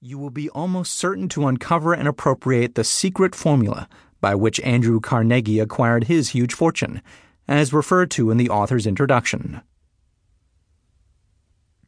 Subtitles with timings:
[0.00, 3.88] you will be almost certain to uncover and appropriate the secret formula
[4.20, 7.02] by which Andrew Carnegie acquired his huge fortune,
[7.48, 9.60] as referred to in the author's introduction.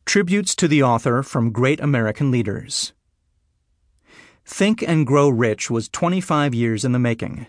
[0.05, 2.93] Tributes to the author from Great American Leaders
[4.45, 7.47] Think and Grow Rich was 25 years in the making.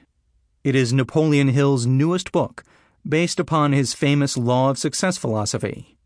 [0.64, 2.64] It is Napoleon Hill's newest book,
[3.08, 5.98] based upon his famous Law of Success philosophy.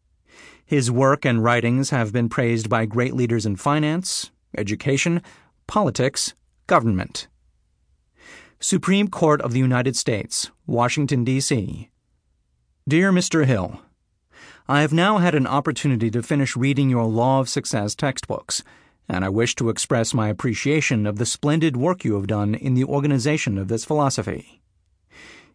[0.65, 5.21] His work and writings have been praised by great leaders in finance, education,
[5.67, 6.33] politics,
[6.67, 7.27] government.
[8.59, 11.89] Supreme Court of the United States, Washington, D.C.
[12.87, 13.45] Dear Mr.
[13.45, 13.81] Hill,
[14.67, 18.63] I have now had an opportunity to finish reading your Law of Success textbooks,
[19.07, 22.73] and I wish to express my appreciation of the splendid work you have done in
[22.73, 24.61] the organization of this philosophy.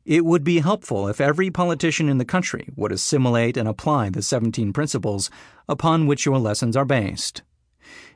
[0.05, 4.23] It would be helpful if every politician in the country would assimilate and apply the
[4.23, 5.30] 17 principles
[5.69, 7.42] upon which your lessons are based.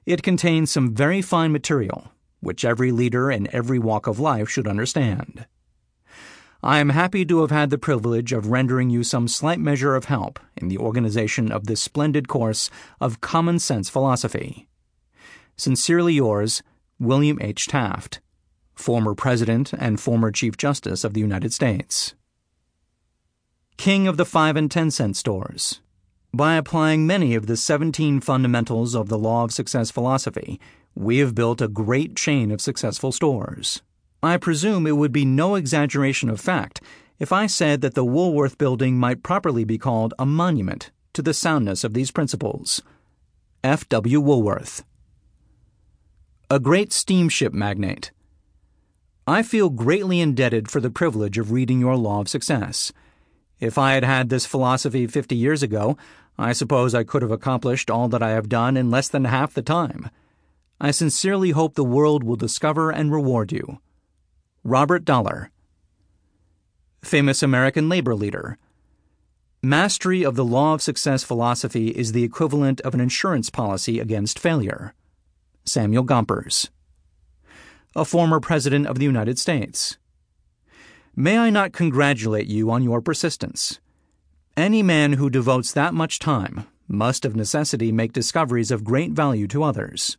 [0.06, 4.68] It contains some very fine material, which every leader in every walk of life should
[4.68, 5.46] understand.
[6.62, 10.06] I am happy to have had the privilege of rendering you some slight measure of
[10.06, 12.70] help in the organization of this splendid course
[13.00, 14.66] of common sense philosophy.
[15.56, 16.62] Sincerely yours,
[16.98, 17.66] William H.
[17.66, 18.20] Taft,
[18.74, 22.14] former President and former Chief Justice of the United States.
[23.76, 25.80] King of the 5 and 10 cent stores.
[26.34, 30.58] By applying many of the 17 fundamentals of the Law of Success philosophy,
[30.92, 33.82] we have built a great chain of successful stores.
[34.20, 36.80] I presume it would be no exaggeration of fact
[37.20, 41.32] if I said that the Woolworth Building might properly be called a monument to the
[41.32, 42.82] soundness of these principles.
[43.62, 43.88] F.
[43.88, 44.20] W.
[44.20, 44.82] Woolworth.
[46.50, 48.10] A great steamship magnate.
[49.24, 52.92] I feel greatly indebted for the privilege of reading your Law of Success.
[53.60, 55.96] If I had had this philosophy 50 years ago,
[56.38, 59.54] I suppose I could have accomplished all that I have done in less than half
[59.54, 60.10] the time.
[60.80, 63.78] I sincerely hope the world will discover and reward you.
[64.64, 65.50] Robert Dollar,
[67.02, 68.58] famous American labor leader.
[69.62, 74.38] Mastery of the law of success philosophy is the equivalent of an insurance policy against
[74.38, 74.94] failure.
[75.64, 76.68] Samuel Gompers,
[77.96, 79.96] a former President of the United States.
[81.16, 83.80] May I not congratulate you on your persistence?
[84.56, 89.48] Any man who devotes that much time must of necessity make discoveries of great value
[89.48, 90.16] to others.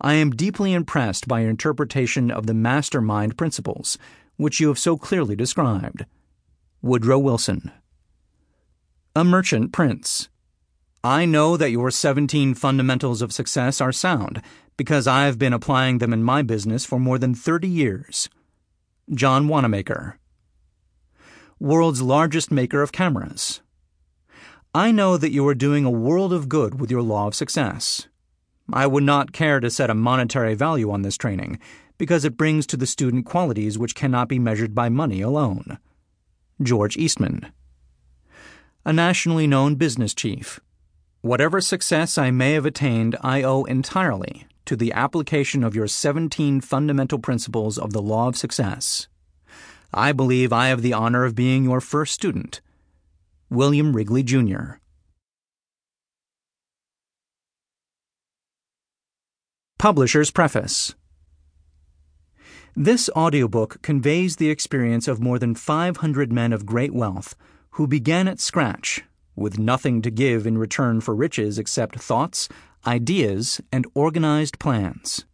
[0.00, 3.98] I am deeply impressed by your interpretation of the mastermind principles,
[4.36, 6.06] which you have so clearly described.
[6.80, 7.72] Woodrow Wilson.
[9.16, 10.28] A Merchant Prince.
[11.02, 14.42] I know that your 17 fundamentals of success are sound
[14.76, 18.28] because I have been applying them in my business for more than 30 years.
[19.12, 20.20] John Wanamaker
[21.60, 23.60] world's largest maker of cameras.
[24.74, 28.08] I know that you are doing a world of good with your law of success.
[28.72, 31.58] I would not care to set a monetary value on this training
[31.98, 35.78] because it brings to the student qualities which cannot be measured by money alone.
[36.62, 37.52] George Eastman.
[38.86, 40.60] A nationally known business chief.
[41.20, 46.62] Whatever success I may have attained, I owe entirely to the application of your 17
[46.62, 49.08] fundamental principles of the law of success.
[49.92, 52.60] I believe I have the honor of being your first student.
[53.50, 54.74] William Wrigley, Jr.
[59.78, 60.94] Publisher's Preface
[62.76, 67.34] This audiobook conveys the experience of more than 500 men of great wealth
[67.70, 69.02] who began at scratch
[69.34, 72.48] with nothing to give in return for riches except thoughts,
[72.86, 75.24] ideas, and organized plans.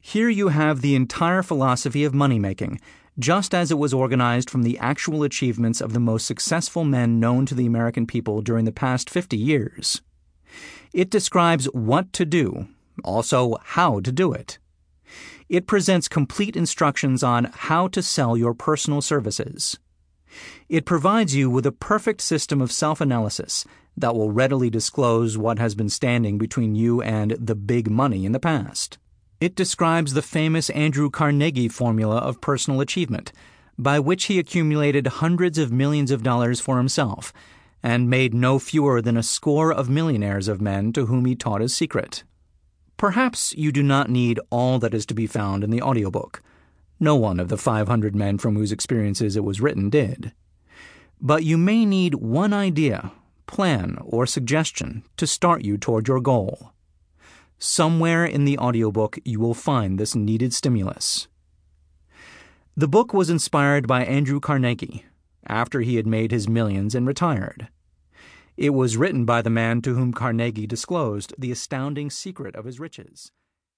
[0.00, 2.80] Here you have the entire philosophy of money making
[3.18, 7.46] just as it was organized from the actual achievements of the most successful men known
[7.46, 10.00] to the American people during the past 50 years.
[10.92, 12.68] It describes what to do,
[13.04, 14.58] also how to do it.
[15.48, 19.78] It presents complete instructions on how to sell your personal services.
[20.68, 23.64] It provides you with a perfect system of self analysis
[23.96, 28.32] that will readily disclose what has been standing between you and the big money in
[28.32, 28.98] the past.
[29.40, 33.32] It describes the famous Andrew Carnegie formula of personal achievement,
[33.78, 37.32] by which he accumulated hundreds of millions of dollars for himself
[37.82, 41.62] and made no fewer than a score of millionaires of men to whom he taught
[41.62, 42.22] his secret.
[42.98, 46.42] Perhaps you do not need all that is to be found in the audiobook.
[46.98, 50.32] No one of the 500 men from whose experiences it was written did.
[51.18, 53.12] But you may need one idea,
[53.46, 56.74] plan, or suggestion to start you toward your goal.
[57.62, 61.28] Somewhere in the audiobook, you will find this needed stimulus.
[62.74, 65.04] The book was inspired by Andrew Carnegie
[65.46, 67.68] after he had made his millions and retired.
[68.56, 72.80] It was written by the man to whom Carnegie disclosed the astounding secret of his
[72.80, 73.30] riches.